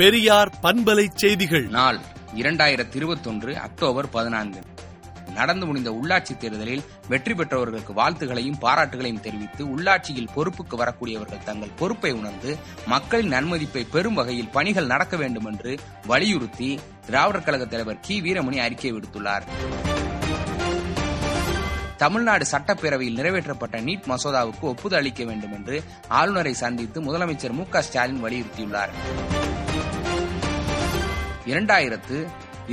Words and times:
பெரியார் 0.00 0.50
பண்பலை 0.60 1.04
செய்திகள் 1.14 1.64
நாள் 1.70 1.98
இரண்டாயிரத்தி 2.34 2.94
இருபத்தி 2.94 3.26
ஒன்று 3.28 3.50
அக்டோபர் 3.58 4.06
பதினான்கு 4.10 4.60
நடந்து 5.34 5.64
முடிந்த 5.66 5.90
உள்ளாட்சி 5.90 6.34
தேர்தலில் 6.34 6.84
வெற்றி 7.08 7.34
பெற்றவர்களுக்கு 7.34 7.92
வாழ்த்துகளையும் 7.92 8.58
பாராட்டுகளையும் 8.62 9.20
தெரிவித்து 9.20 9.64
உள்ளாட்சியில் 9.74 10.32
பொறுப்புக்கு 10.34 10.76
வரக்கூடியவர்கள் 10.76 11.44
தங்கள் 11.44 11.76
பொறுப்பை 11.78 12.12
உணர்ந்து 12.12 12.52
மக்களின் 12.86 13.32
நன்மதிப்பை 13.32 13.82
பெறும் 13.90 14.18
வகையில் 14.20 14.52
பணிகள் 14.52 14.86
நடக்க 14.86 15.16
வேண்டும் 15.16 15.48
என்று 15.52 15.74
வலியுறுத்தி 16.06 16.70
திராவிடர் 17.06 17.44
கழக 17.44 17.66
தலைவர் 17.66 18.00
கி 18.00 18.16
வீரமணி 18.20 18.60
அறிக்கை 18.60 18.92
விடுத்துள்ளார் 18.92 19.46
தமிழ்நாடு 21.96 22.44
சட்டப்பேரவையில் 22.52 23.18
நிறைவேற்றப்பட்ட 23.18 23.78
நீட் 23.82 24.08
மசோதாவுக்கு 24.08 24.66
ஒப்புதல் 24.66 25.00
அளிக்க 25.00 25.24
வேண்டும் 25.24 25.56
என்று 25.58 25.78
ஆளுநரை 26.14 26.54
சந்தித்து 26.56 27.00
முதலமைச்சர் 27.02 27.58
மு 27.58 27.66
ஸ்டாலின் 27.82 28.24
வலியுறுத்தியுள்ளார் 28.24 28.94
இரண்டாயிரத்து 31.46 32.16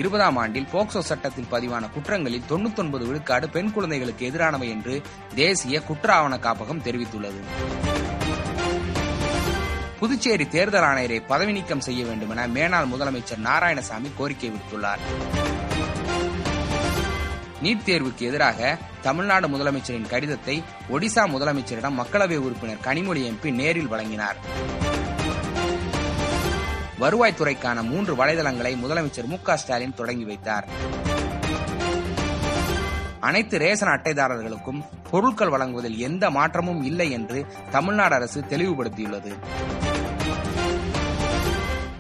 இருபதாம் 0.00 0.38
ஆண்டில் 0.38 0.72
போக்சோ 0.72 1.02
சட்டத்தில் 1.02 1.52
பதிவான 1.52 1.86
குற்றங்களில் 1.96 2.48
தொண்ணூத்தொன்பது 2.50 3.06
விழுக்காடு 3.06 3.48
பெண் 3.50 3.72
குழந்தைகளுக்கு 3.72 4.28
எதிரானவை 4.30 4.68
என்று 4.70 4.96
தேசிய 5.36 5.82
குற்ற 5.82 6.10
ஆவண 6.14 6.36
காப்பகம் 6.38 6.84
தெரிவித்துள்ளது 6.84 7.42
புதுச்சேரி 10.00 10.46
தேர்தல் 10.48 10.88
ஆணையரை 10.88 11.20
பதவி 11.26 11.52
நீக்கம் 11.52 11.86
செய்ய 11.86 12.02
வேண்டும் 12.06 12.32
என 12.32 12.48
மேனாள் 12.48 12.92
முதலமைச்சர் 12.92 13.46
நாராயணசாமி 13.46 14.10
கோரிக்கை 14.18 14.50
விடுத்துள்ளார் 14.50 15.02
நீட் 17.62 17.86
தேர்வுக்கு 17.86 18.24
எதிராக 18.28 18.60
தமிழ்நாடு 19.02 19.48
முதலமைச்சரின் 19.48 20.12
கடிதத்தை 20.12 20.56
ஒடிசா 20.90 21.24
முதலமைச்சரிடம் 21.34 22.00
மக்களவை 22.00 22.38
உறுப்பினர் 22.40 22.86
கனிமொழி 22.86 23.24
எம்பி 23.30 23.52
நேரில் 23.54 23.90
வழங்கினார் 23.90 24.40
வருவாய்த்துறைக்கான 26.98 27.84
மூன்று 27.90 28.14
வலைதளங்களை 28.16 28.74
முதலமைச்சர் 28.82 29.30
மு 29.30 29.40
ஸ்டாலின் 29.58 29.94
தொடங்கி 29.94 30.26
வைத்தார் 30.26 30.68
அனைத்து 33.20 33.56
ரேசன் 33.58 33.94
அட்டைதாரர்களுக்கும் 33.94 34.82
பொருட்கள் 35.10 35.54
வழங்குவதில் 35.54 35.98
எந்த 36.00 36.26
மாற்றமும் 36.30 36.82
இல்லை 36.84 37.08
என்று 37.12 37.40
தமிழ்நாடு 37.72 38.16
அரசு 38.16 38.40
தெளிவுபடுத்தியுள்ளது 38.50 39.32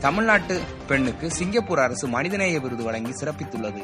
தமிழ்நாட்டு 0.00 0.55
பெண்ணுக்கு 0.87 1.27
சிங்கப்பூர் 1.31 1.79
அரசு 1.79 2.07
மனிதநேய 2.07 2.57
விருது 2.59 2.83
வழங்கி 2.83 3.13
சிறப்பித்துள்ளது 3.13 3.81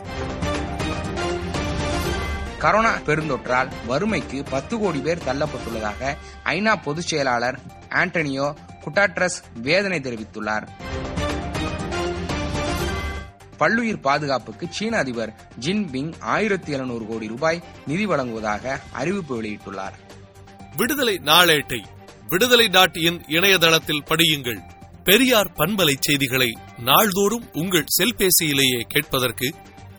கரோனா 2.57 2.91
பெருந்தொற்றால் 3.05 3.71
வறுமைக்கு 3.87 4.37
பத்து 4.51 4.75
கோடி 4.77 4.99
பேர் 4.99 5.25
தள்ளப்பட்டுள்ளதாக 5.25 6.11
ஐநா 6.49 6.73
பொதுச் 6.85 7.07
செயலாளர் 7.07 7.57
ஆண்டனியோ 7.93 8.47
குட்டாட்ரஸ் 8.83 9.37
வேதனை 9.61 9.99
தெரிவித்துள்ளார் 9.99 10.65
பல்லுயிர் 13.59 14.01
பாதுகாப்புக்கு 14.01 14.65
சீன 14.71 14.93
அதிபர் 14.97 15.31
ஜின் 15.59 15.83
பிங் 15.91 16.13
ஆயிரத்தி 16.33 16.71
எழுநூறு 16.73 17.05
கோடி 17.05 17.27
ரூபாய் 17.27 17.59
நிதி 17.87 18.05
வழங்குவதாக 18.05 18.63
அறிவிப்பு 18.93 19.33
வெளியிட்டுள்ளார் 19.37 19.97
விடுதலை 20.77 21.15
நாளேட்டை 21.25 21.81
விடுதலை 22.29 22.67
டாட் 22.69 22.97
இன் 23.03 23.19
இணையதளத்தில் 23.29 24.05
படியுங்கள் 24.09 24.61
பெரியார் 25.03 25.51
பண்பலை 25.53 25.95
செய்திகளை 25.99 26.49
நாள்தோறும் 26.83 27.47
உங்கள் 27.53 27.91
செல்பேசியிலேயே 27.97 28.81
கேட்பதற்கு 28.87 29.47